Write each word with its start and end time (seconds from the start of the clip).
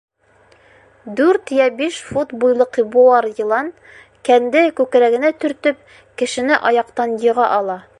Дүрт 1.19 1.51
йә 1.57 1.67
биш 1.81 1.99
фут 2.07 2.33
буйлыҡ 2.45 2.81
быуар 2.95 3.29
йылан, 3.33 3.71
кәнде 4.31 4.67
күкрәгенә 4.81 5.35
төртөп, 5.45 5.89
кешене 6.23 6.61
аяҡтан 6.73 7.17
йыға 7.27 7.49
ала. 7.63 7.83